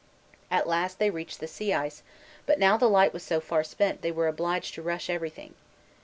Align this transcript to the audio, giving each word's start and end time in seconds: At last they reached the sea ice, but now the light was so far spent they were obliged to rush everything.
At 0.49 0.65
last 0.65 0.97
they 0.97 1.11
reached 1.11 1.39
the 1.39 1.47
sea 1.47 1.73
ice, 1.73 2.01
but 2.47 2.57
now 2.57 2.75
the 2.75 2.89
light 2.89 3.13
was 3.13 3.21
so 3.21 3.39
far 3.39 3.63
spent 3.63 4.01
they 4.01 4.11
were 4.11 4.27
obliged 4.27 4.73
to 4.73 4.81
rush 4.81 5.11
everything. 5.11 5.53